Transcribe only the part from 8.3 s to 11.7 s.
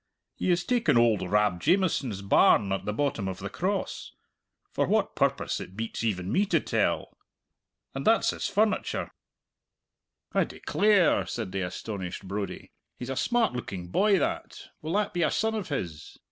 his furniture" "I declare!" said the